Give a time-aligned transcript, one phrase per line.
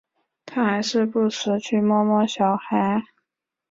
[0.47, 3.03] 他还是不时去摸摸小孩